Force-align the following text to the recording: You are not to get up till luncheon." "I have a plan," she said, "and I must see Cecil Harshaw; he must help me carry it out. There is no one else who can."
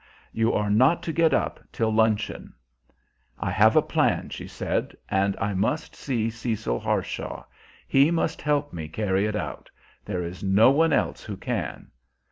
You 0.33 0.51
are 0.53 0.71
not 0.71 1.03
to 1.03 1.13
get 1.13 1.31
up 1.31 1.59
till 1.71 1.93
luncheon." 1.93 2.53
"I 3.37 3.51
have 3.51 3.75
a 3.75 3.83
plan," 3.83 4.29
she 4.29 4.47
said, 4.47 4.97
"and 5.09 5.37
I 5.39 5.53
must 5.53 5.95
see 5.95 6.31
Cecil 6.31 6.79
Harshaw; 6.79 7.43
he 7.87 8.09
must 8.09 8.41
help 8.41 8.73
me 8.73 8.87
carry 8.87 9.27
it 9.27 9.35
out. 9.35 9.69
There 10.03 10.23
is 10.23 10.43
no 10.43 10.71
one 10.71 10.91
else 10.91 11.23
who 11.23 11.37
can." 11.37 11.91